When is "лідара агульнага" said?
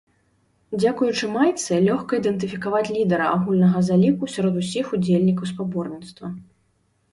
2.97-3.83